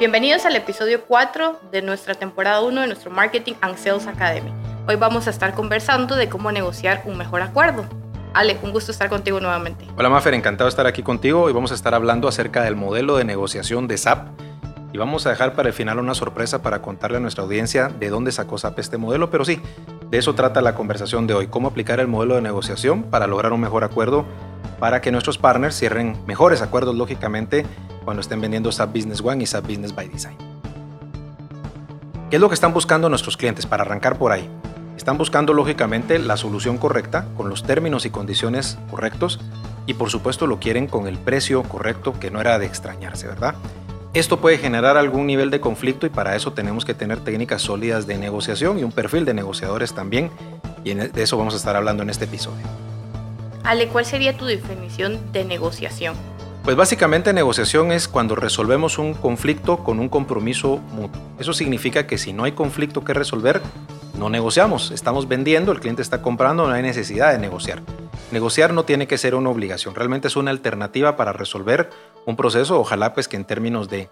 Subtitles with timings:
[0.00, 4.52] Bienvenidos al episodio 4 de nuestra temporada 1 de nuestro Marketing and Sales Academy.
[4.88, 7.84] Hoy vamos a estar conversando de cómo negociar un mejor acuerdo.
[8.34, 9.86] Ale, un gusto estar contigo nuevamente.
[9.96, 11.42] Hola Mafer, encantado de estar aquí contigo.
[11.42, 14.26] Hoy vamos a estar hablando acerca del modelo de negociación de SAP
[14.92, 18.10] y vamos a dejar para el final una sorpresa para contarle a nuestra audiencia de
[18.10, 19.60] dónde sacó SAP este modelo, pero sí,
[20.10, 23.52] de eso trata la conversación de hoy, cómo aplicar el modelo de negociación para lograr
[23.52, 24.24] un mejor acuerdo,
[24.80, 27.64] para que nuestros partners cierren mejores acuerdos, lógicamente,
[28.04, 30.36] cuando estén vendiendo SAP Business One y SAP Business by Design.
[32.30, 33.66] ¿Qué es lo que están buscando nuestros clientes?
[33.66, 34.48] Para arrancar por ahí.
[34.96, 39.40] Están buscando, lógicamente, la solución correcta, con los términos y condiciones correctos,
[39.86, 43.54] y por supuesto lo quieren con el precio correcto, que no era de extrañarse, ¿verdad?
[44.14, 48.06] Esto puede generar algún nivel de conflicto y para eso tenemos que tener técnicas sólidas
[48.06, 50.30] de negociación y un perfil de negociadores también,
[50.84, 52.64] y e, de eso vamos a estar hablando en este episodio.
[53.64, 56.14] Ale, ¿cuál sería tu definición de negociación?
[56.64, 61.20] Pues básicamente negociación es cuando resolvemos un conflicto con un compromiso mutuo.
[61.38, 63.60] Eso significa que si no hay conflicto que resolver,
[64.18, 64.90] no negociamos.
[64.90, 67.82] Estamos vendiendo, el cliente está comprando, no hay necesidad de negociar.
[68.32, 71.90] Negociar no tiene que ser una obligación, realmente es una alternativa para resolver
[72.24, 74.08] un proceso, ojalá pues que en términos de,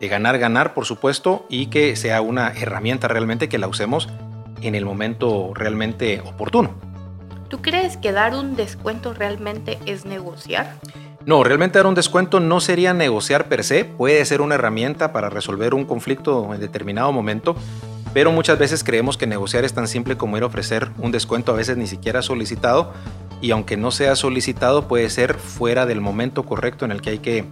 [0.00, 4.08] ganar, ganar, por supuesto, y que sea una herramienta realmente que la usemos
[4.62, 6.70] en el momento realmente oportuno.
[7.48, 10.76] ¿Tú crees que dar un descuento realmente es negociar?
[11.26, 15.28] No, realmente dar un descuento no sería negociar per se, puede ser una herramienta para
[15.28, 17.56] resolver un conflicto en determinado momento,
[18.14, 21.50] pero muchas veces creemos que negociar es tan simple como ir a ofrecer un descuento
[21.50, 22.92] a veces ni siquiera solicitado
[23.42, 27.18] y aunque no sea solicitado puede ser fuera del momento correcto en el que hay
[27.18, 27.44] que,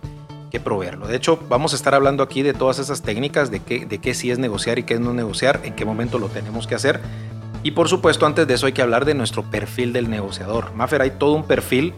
[0.62, 1.08] proveerlo.
[1.08, 4.14] De hecho, vamos a estar hablando aquí de todas esas técnicas, de qué, de qué
[4.14, 7.00] sí es negociar y qué es no negociar, en qué momento lo tenemos que hacer.
[7.64, 10.72] Y por supuesto, antes de eso hay que hablar de nuestro perfil del negociador.
[10.74, 11.92] Maffer, hay todo un perfil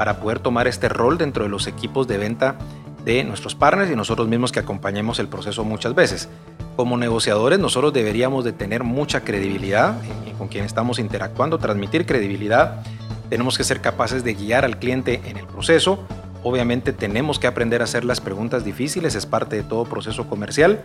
[0.00, 2.56] para poder tomar este rol dentro de los equipos de venta
[3.04, 6.30] de nuestros partners y nosotros mismos que acompañemos el proceso muchas veces.
[6.74, 10.00] Como negociadores nosotros deberíamos de tener mucha credibilidad
[10.38, 12.82] con quien estamos interactuando, transmitir credibilidad
[13.28, 16.02] tenemos que ser capaces de guiar al cliente en el proceso.
[16.42, 20.82] Obviamente tenemos que aprender a hacer las preguntas difíciles, es parte de todo proceso comercial.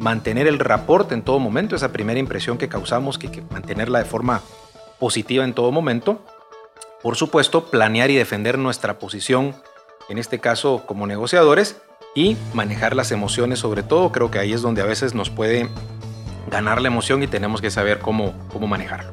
[0.00, 4.40] Mantener el rapport en todo momento, esa primera impresión que causamos, que mantenerla de forma
[4.98, 6.20] positiva en todo momento.
[7.02, 9.54] Por supuesto, planear y defender nuestra posición,
[10.08, 11.76] en este caso como negociadores,
[12.16, 14.10] y manejar las emociones sobre todo.
[14.10, 15.68] Creo que ahí es donde a veces nos puede
[16.50, 19.12] ganar la emoción y tenemos que saber cómo, cómo manejarlo.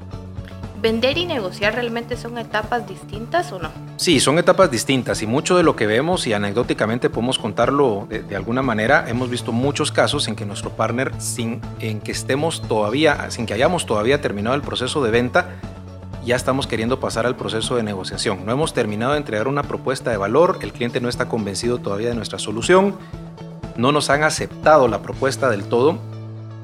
[0.81, 3.71] ¿Vender y negociar realmente son etapas distintas o no?
[3.95, 8.35] Sí, son etapas distintas y mucho de lo que vemos y anecdóticamente podemos contarlo de,
[8.35, 13.31] alguna manera, hemos visto muchos casos en que nuestro partner, sin en que estemos todavía,
[13.31, 15.55] sin que hayamos todavía terminado el proceso de venta,
[16.23, 18.45] ya estamos queriendo pasar al proceso de negociación.
[18.45, 22.09] No hemos terminado de entregar una propuesta de valor, el cliente no está convencido todavía
[22.09, 22.95] de nuestra solución,
[23.75, 25.97] no nos han aceptado la propuesta del todo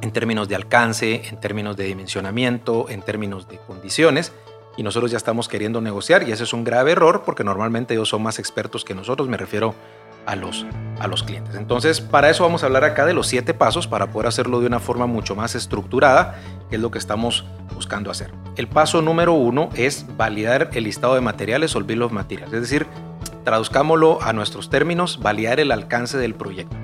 [0.01, 4.31] en términos de alcance, en términos de dimensionamiento, en términos de condiciones,
[4.77, 8.07] y nosotros ya estamos queriendo negociar, y ese es un grave error porque normalmente ellos
[8.07, 9.75] son más expertos que nosotros, me refiero
[10.25, 10.65] a los,
[10.99, 11.55] a los clientes.
[11.55, 14.67] Entonces, para eso vamos a hablar acá de los siete pasos para poder hacerlo de
[14.67, 16.39] una forma mucho más estructurada,
[16.69, 18.31] que es lo que estamos buscando hacer.
[18.59, 22.51] El paso número uno es validar el listado de materiales o el bill of es
[22.51, 22.87] decir,
[23.45, 26.75] traduzcámoslo a nuestros términos, validar el alcance del proyecto.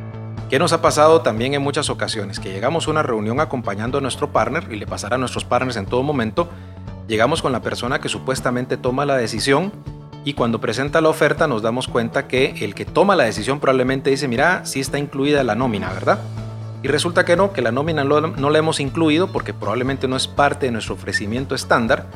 [0.49, 2.39] ¿Qué nos ha pasado también en muchas ocasiones?
[2.39, 5.75] Que llegamos a una reunión acompañando a nuestro partner y le pasará a nuestros partners
[5.75, 6.47] en todo momento.
[7.09, 9.73] Llegamos con la persona que supuestamente toma la decisión
[10.23, 14.09] y cuando presenta la oferta nos damos cuenta que el que toma la decisión probablemente
[14.09, 16.19] dice, mira, sí está incluida la nómina, ¿verdad?
[16.83, 20.27] Y resulta que no, que la nómina no la hemos incluido porque probablemente no es
[20.27, 22.07] parte de nuestro ofrecimiento estándar.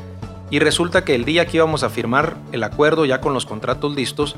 [0.50, 3.94] Y resulta que el día que íbamos a firmar el acuerdo ya con los contratos
[3.94, 4.36] listos,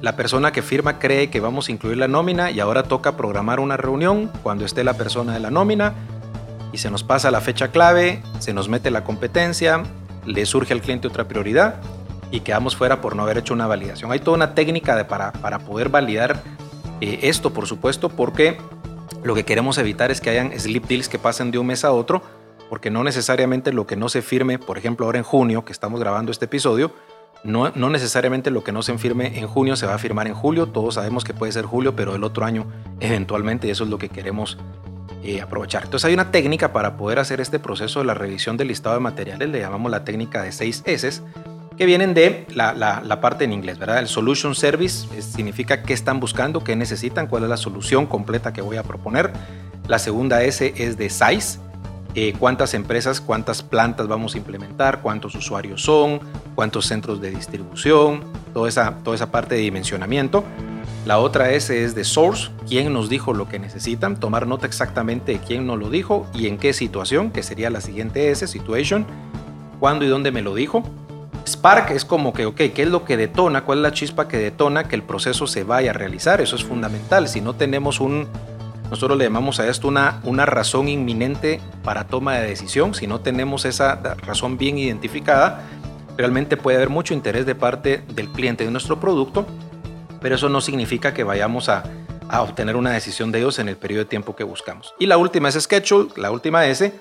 [0.00, 3.60] la persona que firma cree que vamos a incluir la nómina y ahora toca programar
[3.60, 5.94] una reunión cuando esté la persona de la nómina
[6.72, 9.84] y se nos pasa la fecha clave, se nos mete la competencia,
[10.26, 11.76] le surge al cliente otra prioridad
[12.32, 14.10] y quedamos fuera por no haber hecho una validación.
[14.10, 16.42] Hay toda una técnica para, para poder validar
[17.00, 18.58] eh, esto, por supuesto, porque
[19.22, 21.92] lo que queremos evitar es que hayan slip deals que pasen de un mes a
[21.92, 22.22] otro,
[22.68, 26.00] porque no necesariamente lo que no se firme, por ejemplo, ahora en junio, que estamos
[26.00, 26.92] grabando este episodio,
[27.44, 30.66] no, necesariamente lo que no se firme en junio se va a firmar en julio.
[30.66, 32.66] Todos sabemos que puede ser julio, pero el otro año
[33.00, 34.58] eventualmente, y eso es lo que queremos
[35.24, 35.84] eh, aprovechar.
[35.84, 39.00] Entonces hay una técnica para poder hacer este proceso de la revisión del listado de
[39.00, 41.22] materiales, le llamamos la técnica de 6 S,
[41.76, 43.98] que vienen de la, parte en inglés, ¿verdad?
[43.98, 48.62] El Solution Service significa qué están buscando, qué necesitan, cuál es la solución completa que
[48.62, 49.32] voy a proponer.
[49.88, 51.58] La segunda S es de Size,
[52.14, 56.20] eh, cuántas empresas, cuántas plantas vamos a implementar, cuántos usuarios son,
[56.54, 58.22] cuántos centros de distribución,
[58.52, 60.44] toda esa, toda esa parte de dimensionamiento.
[61.06, 65.32] La otra S es de source, quién nos dijo lo que necesitan, tomar nota exactamente
[65.32, 69.04] de quién nos lo dijo y en qué situación, que sería la siguiente S, situation,
[69.80, 70.84] cuándo y dónde me lo dijo.
[71.46, 73.64] Spark es como que, ok, ¿qué es lo que detona?
[73.64, 76.40] ¿Cuál es la chispa que detona que el proceso se vaya a realizar?
[76.40, 77.28] Eso es fundamental.
[77.28, 78.28] Si no tenemos un,
[78.90, 83.20] nosotros le llamamos a esto una, una razón inminente para toma de decisión, si no
[83.20, 85.62] tenemos esa razón bien identificada,
[86.16, 89.46] realmente puede haber mucho interés de parte del cliente de nuestro producto,
[90.20, 91.82] pero eso no significa que vayamos a,
[92.28, 94.94] a obtener una decisión de ellos en el periodo de tiempo que buscamos.
[94.98, 96.92] Y la última es schedule, la última S,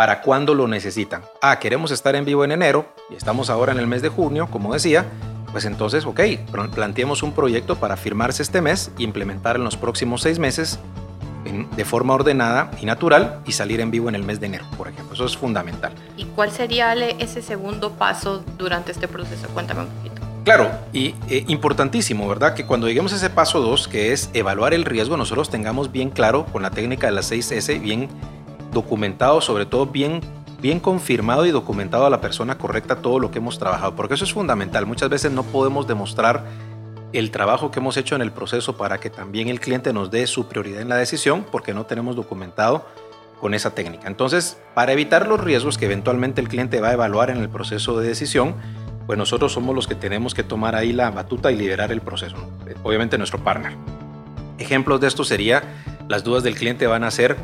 [0.00, 1.20] para cuando lo necesitan.
[1.42, 4.48] Ah, queremos estar en vivo en enero y estamos ahora en el mes de junio,
[4.50, 5.04] como decía,
[5.52, 6.20] pues entonces, ok,
[6.74, 10.78] planteemos un proyecto para firmarse este mes e implementar en los próximos seis meses
[11.76, 14.88] de forma ordenada y natural y salir en vivo en el mes de enero, por
[14.88, 15.12] ejemplo.
[15.12, 15.92] Eso es fundamental.
[16.16, 19.48] ¿Y cuál sería ese segundo paso durante este proceso?
[19.48, 20.22] Cuéntame un poquito.
[20.44, 22.54] Claro, y eh, importantísimo, ¿verdad?
[22.54, 26.08] Que cuando lleguemos a ese paso 2, que es evaluar el riesgo, nosotros tengamos bien
[26.08, 28.08] claro con la técnica de las 6S, bien
[28.72, 30.20] documentado, sobre todo bien,
[30.60, 34.24] bien confirmado y documentado a la persona correcta todo lo que hemos trabajado, porque eso
[34.24, 34.86] es fundamental.
[34.86, 36.44] Muchas veces no podemos demostrar
[37.12, 40.26] el trabajo que hemos hecho en el proceso para que también el cliente nos dé
[40.26, 42.86] su prioridad en la decisión, porque no tenemos documentado
[43.40, 44.06] con esa técnica.
[44.06, 47.98] Entonces, para evitar los riesgos que eventualmente el cliente va a evaluar en el proceso
[47.98, 48.54] de decisión,
[49.06, 52.36] pues nosotros somos los que tenemos que tomar ahí la batuta y liderar el proceso.
[52.82, 53.72] Obviamente nuestro partner.
[54.58, 55.64] Ejemplos de esto sería,
[56.06, 57.36] las dudas del cliente van a ser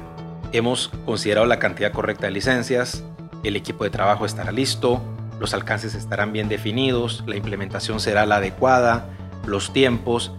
[0.52, 3.04] Hemos considerado la cantidad correcta de licencias,
[3.42, 5.00] el equipo de trabajo estará listo,
[5.38, 9.08] los alcances estarán bien definidos, la implementación será la adecuada,
[9.46, 10.32] los tiempos,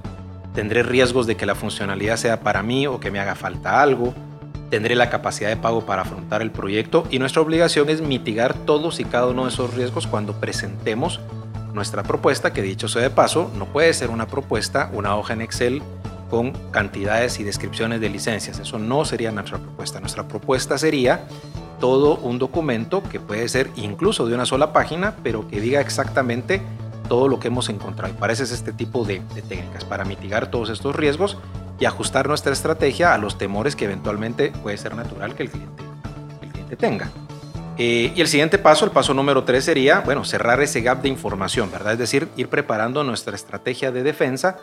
[0.53, 4.13] tendré riesgos de que la funcionalidad sea para mí o que me haga falta algo,
[4.69, 8.99] tendré la capacidad de pago para afrontar el proyecto y nuestra obligación es mitigar todos
[8.99, 11.19] y cada uno de esos riesgos cuando presentemos
[11.73, 15.41] nuestra propuesta, que dicho sea de paso, no puede ser una propuesta, una hoja en
[15.41, 15.83] Excel
[16.29, 18.59] con cantidades y descripciones de licencias.
[18.59, 19.99] Eso no sería nuestra propuesta.
[19.99, 21.27] Nuestra propuesta sería
[21.79, 26.61] todo un documento que puede ser incluso de una sola página, pero que diga exactamente
[27.07, 28.13] todo lo que hemos encontrado.
[28.13, 31.37] Y para eso es este tipo de, técnicas, para mitigar todos estos riesgos
[31.79, 35.83] y ajustar nuestra estrategia a los temores que eventualmente puede ser natural que el cliente,
[36.41, 37.09] el cliente tenga.
[37.77, 41.09] Eh, y el siguiente paso, el paso número tres sería, bueno, cerrar ese gap de
[41.09, 41.93] información, ¿verdad?
[41.93, 44.57] Es decir, ir preparando nuestra estrategia de defensa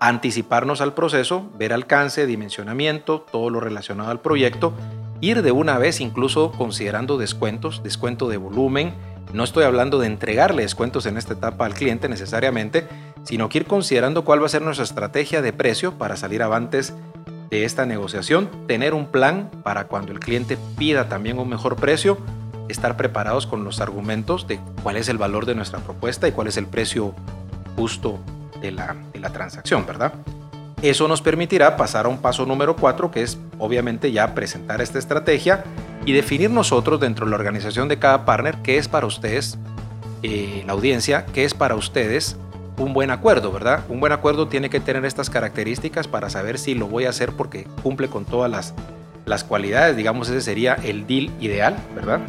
[0.00, 4.72] anticiparnos al proceso, ver alcance, dimensionamiento, todo lo relacionado al proyecto,
[5.20, 8.94] ir de una vez incluso considerando descuentos, descuento de volumen.
[9.34, 12.88] No estoy hablando de entregarle descuentos en esta etapa al cliente necesariamente,
[13.24, 16.94] sino que ir considerando cuál va a ser nuestra estrategia de precio para salir avantes
[17.50, 22.16] de esta negociación, tener un plan para cuando el cliente pida también un mejor precio,
[22.68, 26.46] estar preparados con los argumentos de cuál es el valor de nuestra propuesta y cuál
[26.46, 27.14] es el precio
[27.76, 28.18] justo
[28.60, 28.96] de la,
[29.32, 30.12] transacción, ¿verdad?
[30.82, 34.98] Eso nos permitirá pasar a un paso número cuatro, que es obviamente ya presentar esta
[34.98, 35.64] estrategia
[36.06, 39.58] y definir nosotros dentro de la organización de cada partner qué es para ustedes,
[40.22, 42.36] eh, la audiencia, qué es para ustedes
[42.78, 43.84] un buen acuerdo, ¿verdad?
[43.88, 47.32] Un buen acuerdo tiene que tener estas características para saber si lo voy a hacer
[47.32, 48.74] porque cumple con todas las,
[49.26, 52.20] las cualidades, digamos, ese sería el deal ideal, ¿verdad?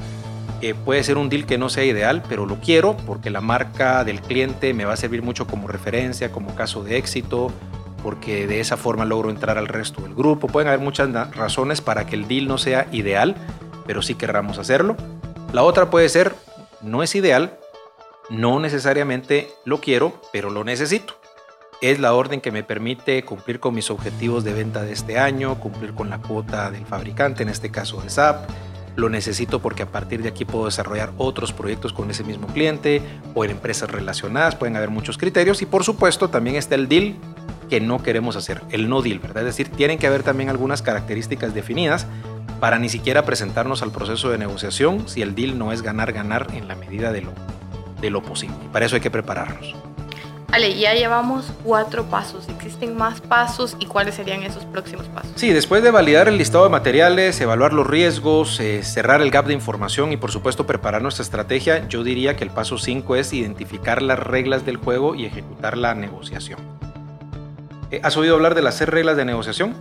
[0.85, 4.21] Puede ser un deal que no sea ideal, pero lo quiero porque la marca del
[4.21, 7.51] cliente me va a servir mucho como referencia, como caso de éxito,
[8.03, 10.47] porque de esa forma logro entrar al resto del grupo.
[10.47, 13.36] Pueden haber muchas razones para que el deal no sea ideal,
[13.86, 14.95] pero sí querramos hacerlo.
[15.53, 16.36] La otra puede ser,
[16.81, 17.57] no es ideal,
[18.29, 21.15] no necesariamente lo quiero, pero lo necesito.
[21.81, 25.59] Es la orden que me permite cumplir con mis objetivos de venta de este año,
[25.59, 28.50] cumplir con la cuota del fabricante, en este caso de SAP,
[28.95, 33.01] lo necesito porque a partir de aquí puedo desarrollar otros proyectos con ese mismo cliente
[33.33, 37.15] o en empresas relacionadas, pueden haber muchos criterios y por supuesto también está el deal
[37.69, 39.48] que no queremos hacer, el no deal, ¿verdad?
[39.48, 42.05] Es decir, tienen que haber también algunas características definidas
[42.60, 46.48] para ni siquiera presentarnos al proceso de negociación si el deal no es ganar, ganar
[46.53, 47.31] en la medida de lo,
[48.01, 48.55] de lo posible.
[48.65, 49.74] Y para eso hay que prepararnos.
[50.51, 52.50] Vale, ya llevamos cuatro pasos.
[52.50, 55.31] ¿Existen más pasos y cuáles serían esos próximos pasos?
[55.36, 59.46] Sí, después de validar el listado de materiales, evaluar los riesgos, eh, cerrar el gap
[59.46, 63.31] de información y por supuesto preparar nuestra estrategia, yo diría que el paso 5 es
[63.31, 66.60] identificar las reglas del juego y ejecutar la negociación.
[67.89, 69.74] Eh, ¿Has oído hablar de las seis reglas de negociación?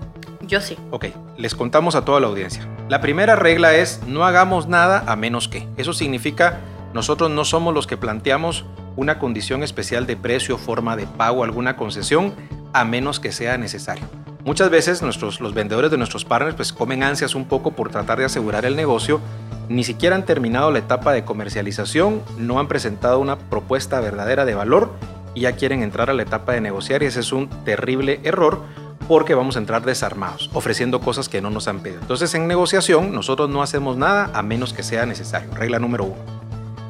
[0.43, 0.77] Yo sí.
[0.93, 2.65] Ok, les contamos a toda la audiencia.
[2.89, 5.67] La primera regla es no hagamos nada a menos que.
[5.77, 6.61] Eso significa
[6.95, 8.65] nosotros no somos los que planteamos
[8.97, 12.35] una condición especial de precio, forma de pago, alguna concesión,
[12.73, 14.05] a menos que sea necesario.
[14.45, 18.19] Muchas veces nuestros, los vendedores de nuestros partners pues comen ansias un poco por tratar
[18.19, 19.21] de asegurar el negocio,
[19.69, 24.55] ni siquiera han terminado la etapa de comercialización, no han presentado una propuesta verdadera de
[24.55, 24.91] valor
[25.35, 28.63] y ya quieren entrar a la etapa de negociar y ese es un terrible error
[29.07, 32.01] porque vamos a entrar desarmados, ofreciendo cosas que no nos han pedido.
[32.01, 35.51] Entonces en negociación nosotros no hacemos nada a menos que sea necesario.
[35.55, 36.17] Regla número uno.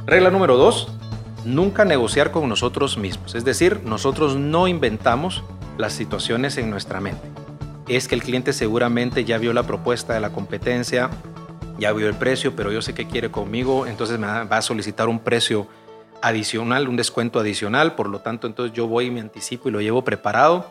[0.07, 0.88] Regla número dos,
[1.45, 3.35] nunca negociar con nosotros mismos.
[3.35, 5.43] Es decir, nosotros no inventamos
[5.79, 7.29] las situaciones en nuestra mente.
[7.89, 11.11] Es que el cliente seguramente ya vio la propuesta de la competencia,
[11.79, 15.09] ya vio el precio, pero yo sé que quiere conmigo, entonces me va a solicitar
[15.09, 15.67] un precio
[16.23, 19.81] adicional, un descuento adicional, por lo tanto entonces yo voy y me anticipo y lo
[19.81, 20.71] llevo preparado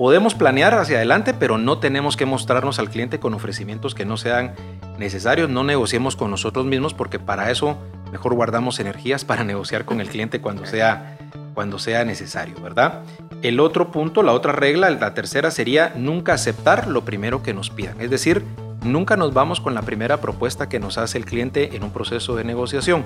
[0.00, 4.16] Podemos planear hacia adelante, pero no tenemos que mostrarnos al cliente con ofrecimientos que no
[4.16, 4.54] sean
[4.98, 5.50] necesarios.
[5.50, 7.76] No negociemos con nosotros mismos porque para eso
[8.10, 11.18] mejor guardamos energías para negociar con el cliente cuando sea,
[11.52, 13.02] cuando sea necesario, ¿verdad?
[13.42, 17.68] El otro punto, la otra regla, la tercera sería nunca aceptar lo primero que nos
[17.68, 18.00] pidan.
[18.00, 18.42] Es decir,
[18.82, 22.36] nunca nos vamos con la primera propuesta que nos hace el cliente en un proceso
[22.36, 23.04] de negociación.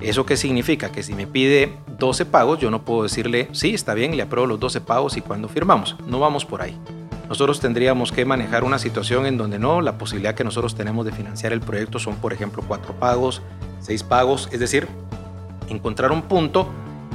[0.00, 0.90] ¿Eso qué significa?
[0.90, 4.46] Que si me pide 12 pagos, yo no puedo decirle, sí, está bien, le apruebo
[4.46, 5.96] los 12 pagos y cuando firmamos.
[6.06, 6.76] No vamos por ahí.
[7.28, 11.12] Nosotros tendríamos que manejar una situación en donde no, la posibilidad que nosotros tenemos de
[11.12, 13.42] financiar el proyecto son, por ejemplo, cuatro pagos,
[13.80, 14.88] seis pagos, es decir,
[15.68, 16.68] encontrar un punto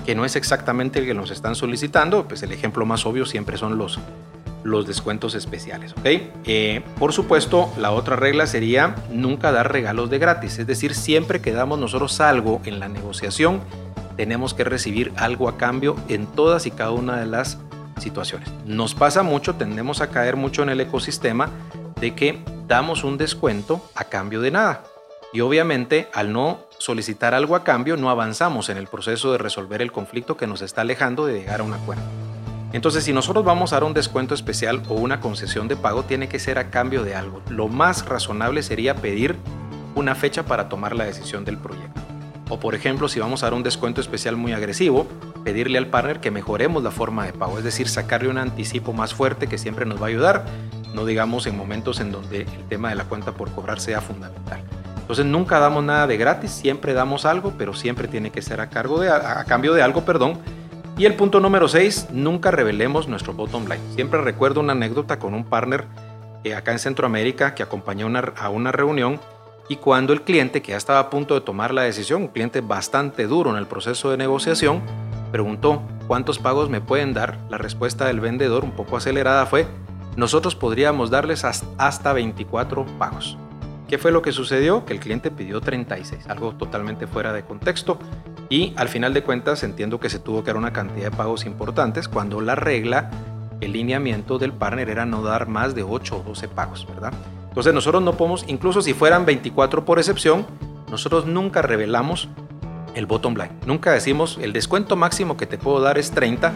[0.06, 3.58] que no es exactamente el que nos están solicitando, pues el ejemplo más obvio siempre
[3.58, 4.00] son los
[4.66, 5.94] los descuentos especiales.
[5.94, 6.06] ¿ok?
[6.46, 11.40] Eh, por supuesto, la otra regla sería nunca dar regalos de gratis, es decir, siempre
[11.40, 13.62] que damos nosotros algo en la negociación,
[14.18, 17.60] tenemos que recibir algo a cambio en todas y cada una de las
[18.00, 18.50] situaciones.
[18.66, 21.50] Nos pasa mucho, tendemos a caer mucho en el ecosistema
[22.02, 24.84] de que damos un descuento a cambio de nada.
[25.32, 29.84] Y obviamente al no solicitar algo a cambio no avanzamos en el proceso de resolver
[29.84, 32.25] el conflicto que nos está alejando de llegar a un acuerdo.
[32.76, 36.28] Entonces, si nosotros vamos a dar un descuento especial o una concesión de pago, tiene
[36.28, 37.42] que ser a cambio de algo.
[37.48, 39.38] Lo más razonable sería pedir
[39.96, 42.02] una fecha para tomar la decisión del proyecto.
[42.50, 45.08] O por ejemplo, si vamos a dar un descuento especial muy agresivo,
[45.46, 49.14] pedirle al partner que mejoremos la forma de pago, es decir, sacarle un anticipo más
[49.14, 50.46] fuerte que siempre nos va a ayudar,
[50.94, 54.60] no digamos en momentos en donde el tema de la cuenta por cobrar sea fundamental.
[54.98, 58.70] Entonces nunca damos nada de gratis, siempre damos algo, pero siempre tiene que ser a
[58.70, 60.40] cargo de a cambio de algo, perdón,
[60.98, 63.82] y el punto número 6, nunca revelemos nuestro bottom line.
[63.96, 65.86] Siempre recuerdo una anécdota con un partner
[66.44, 69.20] eh, acá en Centroamérica que acompañó a una reunión
[69.68, 72.62] y cuando el cliente, que ya estaba a punto de tomar la decisión, un cliente
[72.62, 74.82] bastante duro en el proceso de negociación,
[75.32, 77.40] preguntó, ¿cuántos pagos me pueden dar?
[77.50, 79.68] La respuesta del vendedor, un poco acelerada, fue,
[80.16, 83.38] nosotros podríamos darles hasta 24 pagos.
[83.88, 84.84] ¿Qué fue lo que sucedió?
[84.84, 88.00] Que el cliente pidió 36, algo totalmente fuera de contexto.
[88.50, 91.46] Y al final de cuentas entiendo que se tuvo que dar una cantidad de pagos
[91.46, 93.12] importantes cuando la regla,
[93.62, 97.14] el lineamiento del partner era no dar más de 8 o 12 pagos, ¿verdad?
[97.48, 100.46] Entonces nosotros no podemos, incluso si fueran 24 por excepción,
[100.90, 102.28] nosotros nunca revelamos
[102.96, 103.52] el bottom line.
[103.66, 106.54] Nunca decimos el descuento máximo que te puedo dar es 30,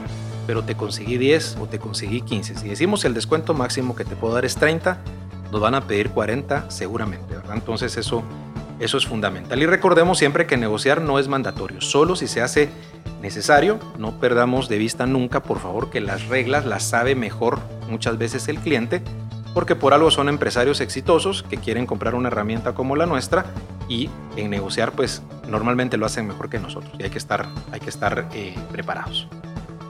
[0.48, 2.56] pero te conseguí 10 o te conseguí 15.
[2.56, 4.98] Si decimos el descuento máximo que te puedo dar es 30,
[5.52, 7.56] nos van a pedir 40 seguramente, ¿verdad?
[7.56, 8.24] Entonces eso
[8.80, 9.62] eso es fundamental.
[9.62, 12.70] Y recordemos siempre que negociar no es mandatorio, solo si se hace
[13.22, 13.78] necesario.
[13.98, 18.48] No perdamos de vista nunca, por favor, que las reglas las sabe mejor muchas veces
[18.48, 19.02] el cliente,
[19.54, 23.46] porque por algo son empresarios exitosos que quieren comprar una herramienta como la nuestra
[23.90, 27.80] y en negociar pues normalmente lo hacen mejor que nosotros y hay que estar, hay
[27.80, 29.28] que estar eh, preparados.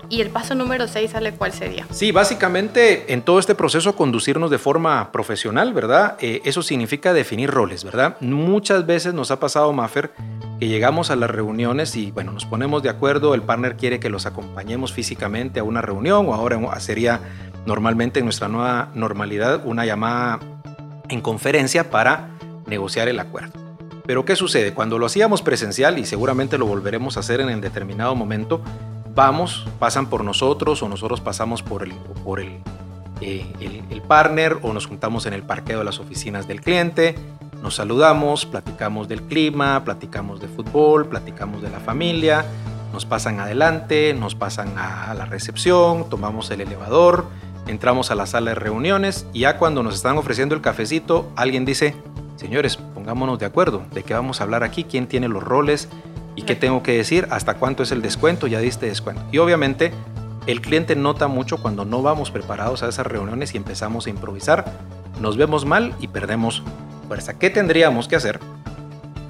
[0.09, 1.85] ¿Y el paso número 6 sale cuál sería?
[1.91, 6.17] Sí, básicamente en todo este proceso conducirnos de forma profesional, ¿verdad?
[6.19, 8.17] Eh, eso significa definir roles, ¿verdad?
[8.19, 10.11] Muchas veces nos ha pasado, Maffer,
[10.59, 14.09] que llegamos a las reuniones y, bueno, nos ponemos de acuerdo, el partner quiere que
[14.09, 17.19] los acompañemos físicamente a una reunión o ahora sería
[17.67, 20.39] normalmente en nuestra nueva normalidad una llamada
[21.07, 22.29] en conferencia para
[22.65, 23.59] negociar el acuerdo.
[24.09, 24.73] Pero ¿qué sucede?
[24.73, 28.63] Cuando lo hacíamos presencial, y seguramente lo volveremos a hacer en el determinado momento,
[29.19, 31.91] vamos, pasan por nosotros o nosotros pasamos por el,
[32.23, 32.61] por eh,
[33.19, 37.15] el, el, partner o nos juntamos en el parqueo de las oficinas del cliente,
[37.61, 42.45] nos saludamos, platicamos del clima, platicamos de fútbol, platicamos de la familia,
[42.93, 47.25] nos pasan adelante, nos pasan a la recepción, tomamos el elevador,
[47.67, 51.65] entramos a la sala de reuniones y ya cuando nos están ofreciendo el cafecito, alguien
[51.65, 51.93] dice,
[52.37, 55.89] señores, pongámonos de acuerdo, de qué vamos a hablar aquí, quién tiene los roles,
[56.39, 57.27] ¿Y qué tengo que decir?
[57.31, 58.47] ¿Hasta cuánto es el descuento?
[58.47, 59.21] Ya diste descuento.
[59.29, 59.91] Y obviamente
[60.47, 64.63] el cliente nota mucho cuando no vamos preparados a esas reuniones y empezamos a improvisar.
[65.19, 66.63] Nos vemos mal y perdemos
[67.09, 67.37] fuerza.
[67.37, 68.39] ¿Qué tendríamos que hacer?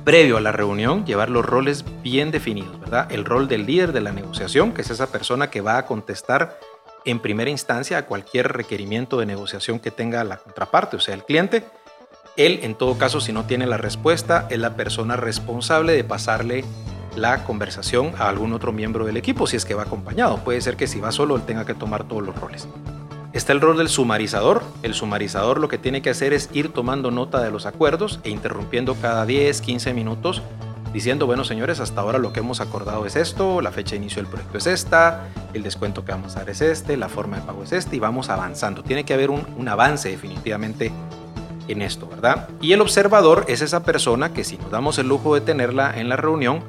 [0.03, 3.11] Previo a la reunión, llevar los roles bien definidos, ¿verdad?
[3.11, 6.59] El rol del líder de la negociación, que es esa persona que va a contestar
[7.05, 11.23] en primera instancia a cualquier requerimiento de negociación que tenga la contraparte, o sea, el
[11.23, 11.63] cliente.
[12.37, 16.63] Él, en todo caso, si no tiene la respuesta, es la persona responsable de pasarle
[17.15, 20.37] la conversación a algún otro miembro del equipo si es que va acompañado.
[20.43, 22.67] Puede ser que si va solo él tenga que tomar todos los roles.
[23.31, 24.63] Está el rol del sumarizador.
[24.81, 28.29] El sumarizador lo que tiene que hacer es ir tomando nota de los acuerdos e
[28.29, 30.41] interrumpiendo cada 10, 15 minutos
[30.93, 34.23] diciendo, bueno señores, hasta ahora lo que hemos acordado es esto, la fecha de inicio
[34.23, 37.43] del proyecto es esta, el descuento que vamos a dar es este, la forma de
[37.43, 38.83] pago es este y vamos avanzando.
[38.83, 40.91] Tiene que haber un, un avance definitivamente
[41.67, 42.49] en esto, ¿verdad?
[42.61, 46.09] Y el observador es esa persona que si nos damos el lujo de tenerla en
[46.09, 46.63] la reunión,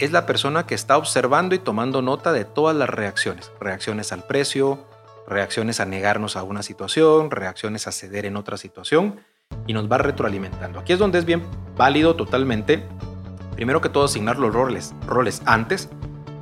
[0.00, 3.52] es la persona que está observando y tomando nota de todas las reacciones.
[3.60, 4.86] Reacciones al precio,
[5.26, 9.20] reacciones a negarnos a una situación, reacciones a ceder en otra situación
[9.66, 10.80] y nos va retroalimentando.
[10.80, 11.42] Aquí es donde es bien
[11.76, 12.82] válido totalmente,
[13.54, 15.90] primero que todo, asignar los roles, roles antes.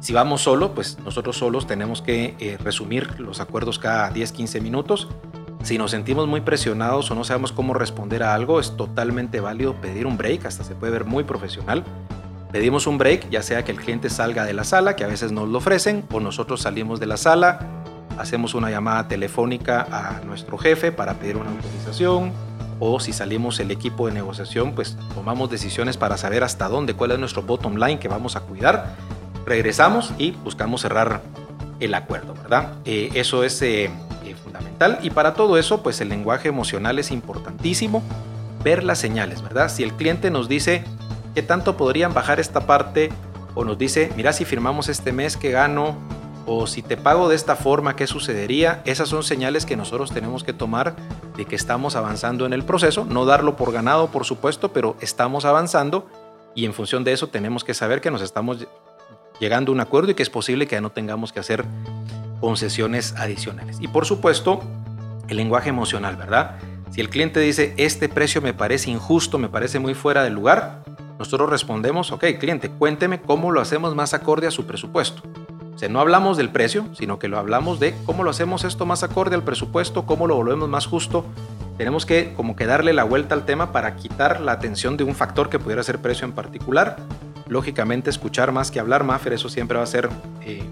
[0.00, 4.60] Si vamos solo, pues nosotros solos tenemos que eh, resumir los acuerdos cada 10, 15
[4.60, 5.08] minutos.
[5.64, 9.74] Si nos sentimos muy presionados o no sabemos cómo responder a algo, es totalmente válido
[9.74, 11.82] pedir un break, hasta se puede ver muy profesional
[12.52, 15.32] Pedimos un break, ya sea que el cliente salga de la sala, que a veces
[15.32, 17.58] nos lo ofrecen, o nosotros salimos de la sala,
[18.18, 22.32] hacemos una llamada telefónica a nuestro jefe para pedir una autorización,
[22.80, 27.10] o si salimos el equipo de negociación, pues tomamos decisiones para saber hasta dónde, cuál
[27.10, 28.94] es nuestro bottom line que vamos a cuidar.
[29.44, 31.20] Regresamos y buscamos cerrar
[31.80, 32.74] el acuerdo, ¿verdad?
[32.84, 33.90] Eh, eso es eh,
[34.24, 38.02] eh, fundamental y para todo eso, pues el lenguaje emocional es importantísimo,
[38.62, 39.68] ver las señales, ¿verdad?
[39.68, 40.84] Si el cliente nos dice,
[41.34, 43.10] ¿Qué tanto podrían bajar esta parte?
[43.54, 45.96] O nos dice, mira si firmamos este mes que gano,
[46.46, 48.80] o si te pago de esta forma, ¿qué sucedería?
[48.86, 50.96] Esas son señales que nosotros tenemos que tomar
[51.36, 55.44] de que estamos avanzando en el proceso, no darlo por ganado, por supuesto, pero estamos
[55.44, 56.08] avanzando
[56.54, 58.66] y en función de eso tenemos que saber que nos estamos
[59.38, 61.64] llegando a un acuerdo y que es posible que ya no tengamos que hacer
[62.40, 63.76] concesiones adicionales.
[63.80, 64.62] Y por supuesto,
[65.28, 66.56] el lenguaje emocional, ¿verdad?
[66.90, 70.82] Si el cliente dice, este precio me parece injusto, me parece muy fuera del lugar,
[71.18, 75.22] nosotros respondemos, ok, cliente, cuénteme cómo lo hacemos más acorde a su presupuesto.
[75.74, 78.86] O sea, no hablamos del precio, sino que lo hablamos de cómo lo hacemos esto
[78.86, 81.24] más acorde al presupuesto, cómo lo volvemos más justo.
[81.76, 85.14] Tenemos que como que darle la vuelta al tema para quitar la atención de un
[85.14, 86.96] factor que pudiera ser precio en particular.
[87.46, 90.08] Lógicamente, escuchar más que hablar, Maffer, eso siempre va a ser
[90.42, 90.64] eh,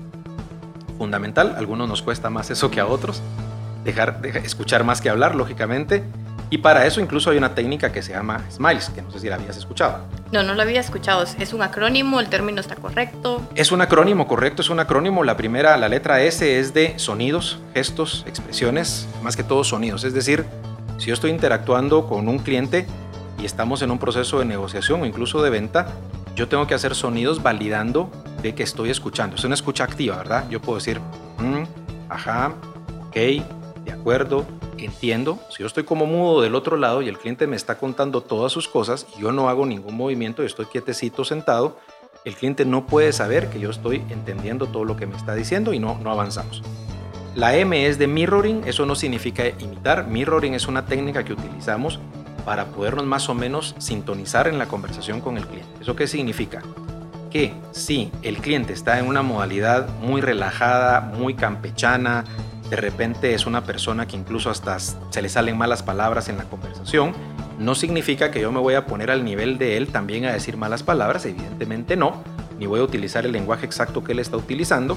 [0.98, 1.52] fundamental.
[1.54, 3.22] A algunos nos cuesta más eso que a otros.
[3.84, 6.02] Dejar, dejar, escuchar más que hablar, lógicamente.
[6.48, 9.28] Y para eso incluso hay una técnica que se llama SMILES, que no sé si
[9.28, 10.04] la habías escuchado.
[10.30, 11.24] No, no lo había escuchado.
[11.38, 12.20] ¿Es un acrónimo?
[12.20, 13.42] ¿El término está correcto?
[13.54, 15.24] Es un acrónimo, correcto, es un acrónimo.
[15.24, 20.04] La primera, la letra S es de sonidos, gestos, expresiones, más que todo sonidos.
[20.04, 20.46] Es decir,
[20.98, 22.86] si yo estoy interactuando con un cliente
[23.40, 25.88] y estamos en un proceso de negociación o incluso de venta,
[26.36, 28.10] yo tengo que hacer sonidos validando
[28.42, 29.36] de que estoy escuchando.
[29.36, 30.48] Es una escucha activa, ¿verdad?
[30.48, 31.00] Yo puedo decir,
[31.38, 31.62] mm,
[32.08, 32.52] ajá,
[33.08, 34.46] ok, de acuerdo,
[34.78, 38.20] entiendo, si yo estoy como mudo del otro lado y el cliente me está contando
[38.20, 41.78] todas sus cosas y yo no hago ningún movimiento y estoy quietecito sentado,
[42.24, 45.72] el cliente no puede saber que yo estoy entendiendo todo lo que me está diciendo
[45.72, 46.62] y no, no avanzamos.
[47.36, 52.00] La M es de mirroring, eso no significa imitar, mirroring es una técnica que utilizamos
[52.46, 55.70] para podernos más o menos sintonizar en la conversación con el cliente.
[55.80, 56.62] ¿Eso qué significa?
[57.30, 62.24] Que si el cliente está en una modalidad muy relajada, muy campechana,
[62.70, 66.44] de repente es una persona que incluso hasta se le salen malas palabras en la
[66.44, 67.12] conversación,
[67.58, 70.56] no significa que yo me voy a poner al nivel de él también a decir
[70.56, 72.22] malas palabras, evidentemente no,
[72.58, 74.96] ni voy a utilizar el lenguaje exacto que él está utilizando,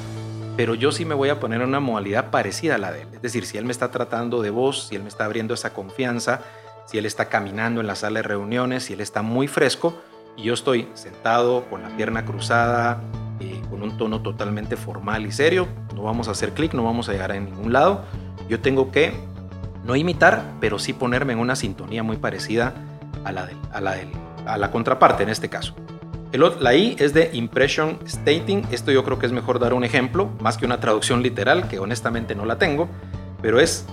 [0.58, 3.08] pero yo sí me voy a poner en una modalidad parecida a la de él.
[3.14, 5.74] Es decir, si él me está tratando de voz, si él me está abriendo esa
[5.74, 6.42] confianza,
[6.86, 10.02] si él está caminando en la sala de reuniones, si él está muy fresco
[10.36, 13.02] y yo estoy sentado con la pierna cruzada,
[13.40, 15.68] eh, con un tono totalmente formal y serio.
[15.96, 18.04] No vamos a hacer clic, no vamos a llegar a ningún lado.
[18.48, 19.14] Yo tengo que
[19.86, 22.74] no imitar, pero sí ponerme en una sintonía muy parecida
[23.24, 23.96] a la, de, a la,
[24.46, 25.76] a la contraparte en este caso.
[26.32, 28.68] El, la I es de Impression Stating.
[28.72, 31.80] Esto yo creo que es mejor dar un ejemplo, más que una traducción literal, que
[31.80, 32.88] honestamente no la tengo,
[33.42, 33.86] pero es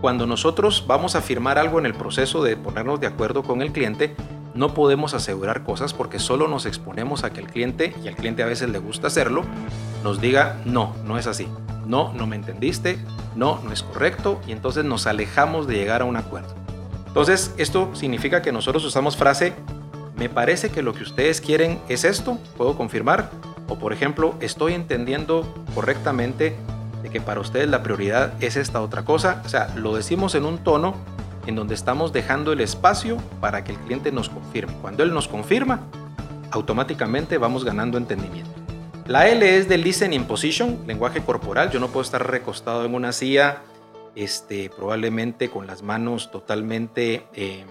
[0.00, 3.72] cuando nosotros vamos a firmar algo en el proceso de ponernos de acuerdo con el
[3.72, 4.14] cliente,
[4.54, 8.42] no podemos asegurar cosas porque solo nos exponemos a que el cliente, y al cliente
[8.42, 9.42] a veces le gusta hacerlo,
[10.02, 11.48] nos diga, no, no es así,
[11.86, 12.98] no, no me entendiste,
[13.34, 16.54] no, no es correcto, y entonces nos alejamos de llegar a un acuerdo.
[17.06, 19.52] Entonces, esto significa que nosotros usamos frase,
[20.16, 23.30] me parece que lo que ustedes quieren es esto, puedo confirmar,
[23.68, 26.56] o por ejemplo, estoy entendiendo correctamente
[27.02, 30.44] de que para ustedes la prioridad es esta otra cosa, o sea, lo decimos en
[30.44, 30.94] un tono
[31.46, 34.74] en donde estamos dejando el espacio para que el cliente nos confirme.
[34.80, 35.80] Cuando él nos confirma,
[36.50, 38.50] automáticamente vamos ganando entendimiento.
[39.06, 41.70] La L es de listening position, lenguaje corporal.
[41.70, 43.62] Yo no puedo estar recostado en una silla,
[44.14, 47.64] este, probablemente con las manos totalmente eh,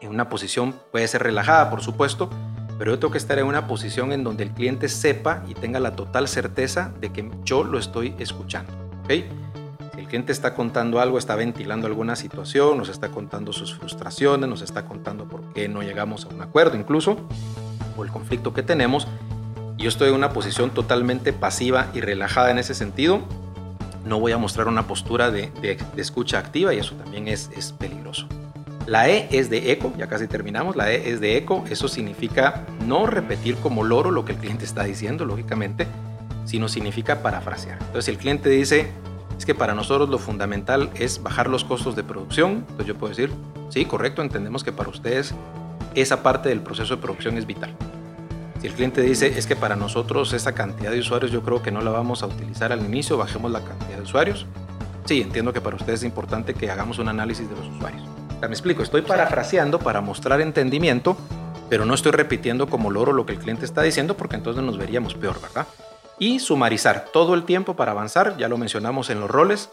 [0.00, 2.30] en una posición, puede ser relajada, por supuesto,
[2.78, 5.80] pero yo tengo que estar en una posición en donde el cliente sepa y tenga
[5.80, 8.72] la total certeza de que yo lo estoy escuchando.
[9.04, 9.45] ¿ok?
[9.96, 14.60] El cliente está contando algo, está ventilando alguna situación, nos está contando sus frustraciones, nos
[14.60, 17.16] está contando por qué no llegamos a un acuerdo incluso,
[17.96, 19.08] o el conflicto que tenemos,
[19.78, 23.22] yo estoy en una posición totalmente pasiva y relajada en ese sentido,
[24.04, 25.50] no voy a mostrar una postura de,
[25.96, 28.26] escucha activa y eso también es, es peligroso.
[28.86, 32.66] La E es de eco, ya casi terminamos, la E es de eco, eso significa
[32.86, 35.86] no repetir como loro lo que el cliente está diciendo, lógicamente,
[36.44, 37.78] sino significa parafrasear.
[37.80, 38.92] Entonces, el cliente dice,
[39.38, 43.10] es que para nosotros lo fundamental es bajar los costos de producción, entonces yo puedo
[43.10, 43.30] decir,
[43.68, 45.34] sí, correcto, entendemos que para ustedes
[45.94, 47.74] esa parte del proceso de producción es vital.
[48.60, 51.70] Si el cliente dice, es que para nosotros esa cantidad de usuarios yo creo que
[51.70, 54.46] no la vamos a utilizar al inicio, bajemos la cantidad de usuarios,
[55.04, 58.02] sí, entiendo que para ustedes es importante que hagamos un análisis de los usuarios
[58.48, 61.16] me explico, estoy parafraseando para mostrar entendimiento,
[61.68, 64.78] pero no estoy repitiendo como loro lo que el cliente está diciendo porque entonces nos
[64.78, 65.66] veríamos peor, ¿verdad?
[66.18, 69.70] Y sumarizar todo el tiempo para avanzar, ya lo mencionamos en los roles,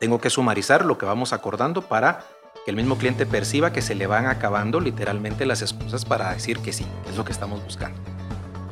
[0.00, 2.24] tengo que sumarizar lo que vamos acordando para
[2.64, 6.58] que el mismo cliente perciba que se le van acabando literalmente las excusas para decir
[6.58, 7.98] que sí, es lo que estamos buscando.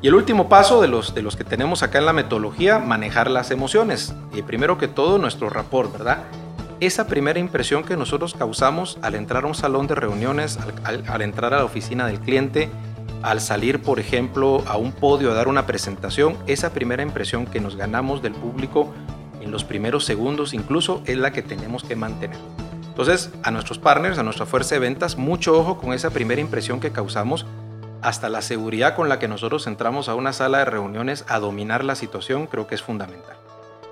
[0.03, 3.31] Y el último paso de los, de los que tenemos acá en la metodología, manejar
[3.31, 4.15] las emociones.
[4.35, 6.25] Y primero que todo, nuestro rapport, ¿verdad?
[6.81, 11.55] esa primera impresión que nosotros causamos al entrar a un salón de reuniones, al, entrar
[11.55, 12.71] a la oficina del cliente,
[13.25, 17.59] al salir, por ejemplo, a un podio a dar una presentación, esa primera impresión que
[17.59, 18.93] nos ganamos del público
[19.41, 22.37] en los primeros segundos incluso es la que tenemos que mantener.
[22.87, 26.81] Entonces, a nuestros partners, a nuestra fuerza de ventas, mucho ojo con esa primera impresión
[26.81, 27.47] que causamos,
[28.03, 31.83] hasta la seguridad con la que nosotros entramos a una sala de reuniones a dominar
[31.83, 33.37] la situación, creo que es fundamental.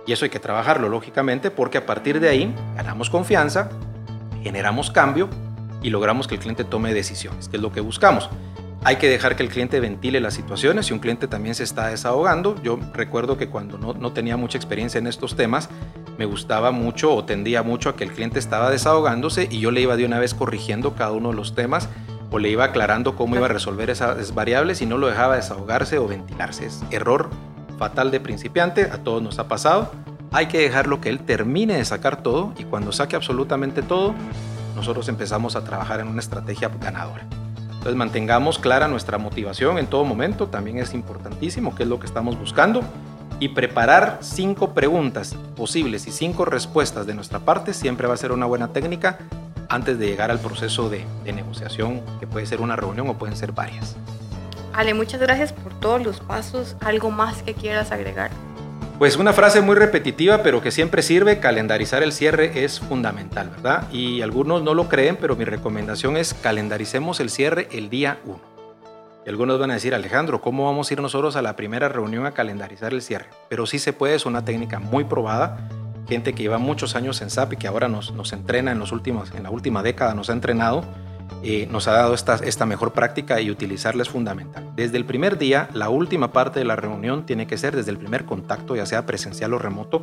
[0.07, 3.71] Y eso hay que trabajarlo, lógicamente, porque a partir de ahí ganamos confianza,
[4.43, 5.31] generamos cambio
[5.83, 8.29] y logramos que el cliente tome decisiones, que es lo que buscamos.
[8.85, 10.87] Hay que dejar que el cliente ventile las situaciones.
[10.87, 14.59] Si un cliente también se está desahogando, yo recuerdo que cuando no, no tenía mucha
[14.59, 15.69] experiencia en estos temas,
[16.19, 19.83] me gustaba mucho o tendía mucho a que el cliente estaba desahogándose y yo le
[19.83, 21.89] iba de una vez corrigiendo cada uno de los temas
[22.33, 25.99] o le iba aclarando cómo iba a resolver esas variables y no lo dejaba desahogarse
[25.99, 26.67] o ventilarse.
[26.67, 27.31] Es error
[27.79, 29.93] fatal de principiante, a todos nos ha pasado.
[30.33, 34.13] Hay que dejarlo que él termine de sacar todo y cuando saque absolutamente todo,
[34.75, 37.29] nosotros empezamos a trabajar en una estrategia ganadora.
[37.83, 42.07] Entonces mantengamos clara nuestra motivación en todo momento, también es importantísimo, qué es lo que
[42.07, 42.81] estamos buscando.
[43.41, 48.31] Y preparar cinco preguntas posibles y cinco respuestas de nuestra parte siempre va a ser
[48.31, 49.19] una buena técnica
[49.69, 53.37] antes de llegar al proceso de, de negociación, que puede ser una reunión o pueden
[53.37, 53.97] ser varias.
[54.73, 56.77] Ale, muchas gracias por todos los pasos.
[56.85, 58.31] ¿Algo más que quieras agregar?
[59.03, 63.91] Pues una frase muy repetitiva, pero que siempre sirve, calendarizar el cierre es fundamental, ¿verdad?
[63.91, 68.41] Y algunos no lo creen, pero mi recomendación es calendaricemos el cierre el día 1.
[69.27, 72.27] Y algunos van a decir, Alejandro, ¿cómo vamos a ir nosotros a la primera reunión
[72.27, 73.27] a calendarizar el cierre?
[73.49, 75.69] Pero sí se puede, es una técnica muy probada.
[76.09, 78.93] Gente que lleva muchos años en SAP y que ahora nos, nos entrena en, los
[78.93, 80.85] últimos, en la última década, nos ha entrenado
[81.45, 84.71] eh, nos ha dado esta, mejor práctica y utilizarla es fundamental.
[84.77, 87.99] Desde el primer día, la última parte de la reunión tiene que ser desde el
[87.99, 90.03] primer contacto, ya sea presencial o remoto,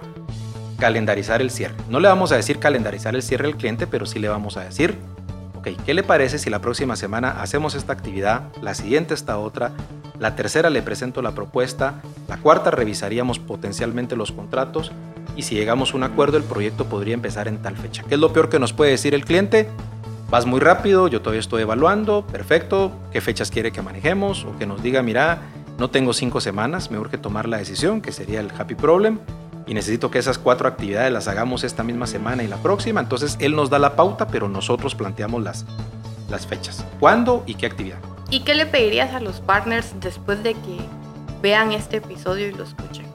[0.77, 1.75] calendarizar el cierre.
[1.89, 4.65] No le vamos a decir calendarizar el cierre al cliente, pero sí le vamos a
[4.65, 4.97] decir,
[5.55, 9.71] ok, ¿qué le parece si la próxima semana hacemos esta actividad, la siguiente esta otra,
[10.19, 14.91] la tercera le presento la propuesta, la cuarta revisaríamos potencialmente los contratos
[15.38, 18.03] y si llegamos a un acuerdo el proyecto podría empezar en tal fecha.
[18.08, 19.69] ¿Qué es lo peor que nos puede decir el cliente?
[20.29, 24.65] Vas muy rápido, yo todavía estoy evaluando, perfecto, qué fechas quiere que manejemos o que
[24.65, 25.39] nos diga, mira,
[25.77, 29.19] no tengo cinco semanas, me urge tomar la decisión, que sería el happy problem,
[29.65, 33.37] y necesito que esas cuatro actividades las hagamos esta misma semana y la próxima, entonces
[33.39, 35.65] él nos da la pauta, pero nosotros planteamos las,
[36.29, 37.99] las fechas, cuándo y qué actividad.
[38.29, 40.79] ¿Y qué le pedirías a los partners después de que
[41.41, 43.08] vean este episodio y lo escuchen?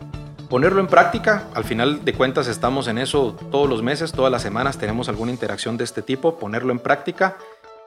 [0.55, 1.49] Ponerlo en práctica.
[1.57, 5.33] Al final de cuentas estamos en eso todos los meses, todas las semanas tenemos alguna
[5.33, 7.39] interacción de este tipo, ponerlo en práctica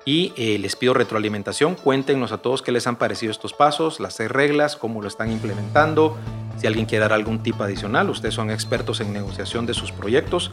[0.03, 1.75] y eh, les pido retroalimentación.
[1.75, 5.31] Cuéntenos a todos qué les han parecido estos pasos, las seis reglas, cómo lo están
[5.31, 6.17] implementando.
[6.57, 10.51] Si alguien quiere dar algún tip adicional, ustedes son expertos en negociación de sus proyectos.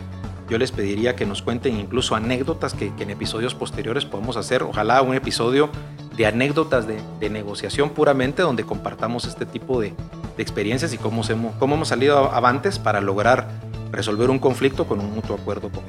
[0.49, 4.63] Yo les pediría que nos cuenten incluso anécdotas que, en episodios posteriores podemos hacer.
[4.63, 5.69] Ojalá un episodio
[6.17, 9.95] de anécdotas de, de negociación puramente donde compartamos este tipo de,
[10.37, 13.49] de experiencias y cómo hemos, cómo hemos salido avantes para lograr
[13.93, 15.83] resolver un conflicto con un mutuo acuerdo con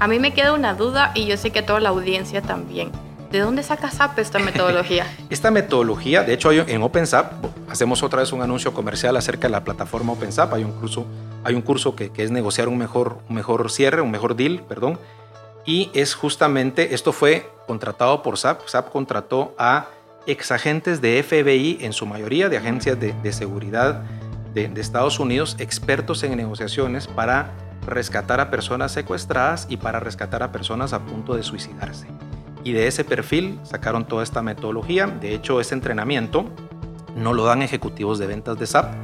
[0.00, 2.90] A mí me queda una duda y yo sé que toda la audiencia también.
[3.30, 5.06] ¿De dónde saca SAP esta metodología?
[5.30, 7.32] esta metodología, de hecho en OpenSAP,
[7.68, 11.04] hacemos otra vez un anuncio comercial acerca de la plataforma OpenSAP, hay un curso,
[11.42, 14.60] hay un curso que, que es negociar un mejor, un mejor cierre, un mejor deal,
[14.68, 15.00] perdón,
[15.66, 19.88] y es justamente, esto fue contratado por SAP, SAP contrató a
[20.26, 24.02] exagentes de FBI, en su mayoría de agencias de, seguridad
[24.52, 27.52] de, de Estados Unidos, expertos en negociaciones para
[27.86, 32.06] rescatar a personas secuestradas y para rescatar a personas a punto de suicidarse.
[32.62, 35.06] Y de ese perfil sacaron toda esta metodología.
[35.06, 36.46] De hecho, ese entrenamiento
[37.14, 38.94] no lo dan ejecutivos de ventas de SAP,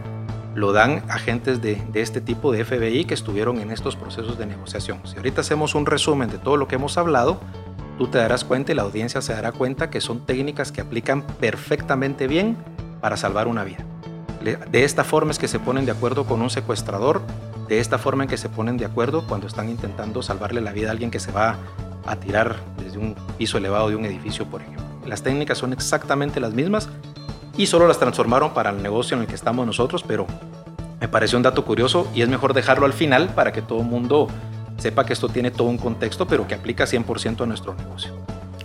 [0.54, 5.00] lo dan agentes de, este tipo de FBI que estuvieron en estos procesos de negociación.
[5.04, 7.40] Si ahorita hacemos un resumen de todo lo que hemos hablado,
[7.98, 11.22] tú te darás cuenta y la audiencia se dará cuenta que son técnicas que aplican
[11.22, 12.56] perfectamente bien
[13.00, 13.84] para salvar una vida.
[14.42, 17.20] De esta forma es que se ponen de acuerdo con un secuestrador,
[17.68, 20.88] de esta forma en que se ponen de acuerdo cuando están intentando salvarle la vida
[20.88, 21.56] a alguien que se va
[22.06, 24.82] a tirar desde un piso elevado de un edificio, por ejemplo.
[25.06, 26.88] Las técnicas son exactamente las mismas
[27.56, 30.26] y solo las transformaron para el negocio en el que estamos nosotros, pero
[31.00, 33.86] me pareció un dato curioso y es mejor dejarlo al final para que todo el
[33.86, 34.28] mundo
[34.78, 38.12] sepa que esto tiene todo un contexto, pero que aplica 100% a nuestro negocio.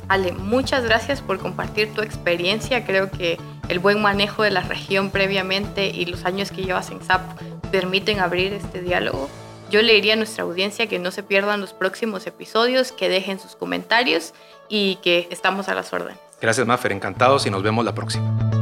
[0.08, 2.86] Ale, muchas gracias por compartir tu experiencia.
[2.86, 7.02] Creo que el buen manejo de la región previamente y los años que llevas en
[7.02, 7.22] SAP
[7.72, 9.30] permiten abrir este diálogo.
[9.72, 13.40] Yo le diría a nuestra audiencia que no se pierdan los próximos episodios, que dejen
[13.40, 14.34] sus comentarios
[14.70, 16.20] y que estamos a las órdenes.
[16.40, 16.92] Gracias, Maffer.
[16.92, 18.55] Encantados y nos vemos la próxima.